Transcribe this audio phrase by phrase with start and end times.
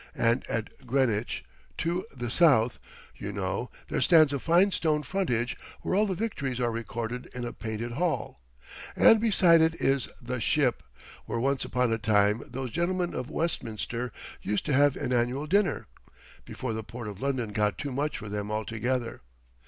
[0.15, 1.45] And at Greenwich
[1.77, 2.79] to the south,
[3.17, 7.45] you know, there stands a fine stone frontage where all the victories are recorded in
[7.45, 8.41] a Painted Hall,
[8.95, 10.81] and beside it is the "Ship"
[11.27, 14.11] where once upon a time those gentlemen of Westminster
[14.41, 18.49] used to have an annual dinner—before the port of London got too much for them
[18.49, 19.21] altogether.